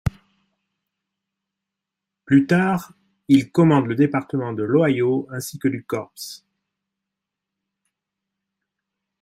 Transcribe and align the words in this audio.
Plus 2.25 2.47
tard, 2.47 2.93
il 3.27 3.51
commande 3.51 3.85
le 3.85 3.93
département 3.93 4.51
de 4.51 4.63
l'Ohio 4.63 5.27
ainsi 5.29 5.59
que 5.59 5.67
du 5.67 5.83
corps. 5.85 6.11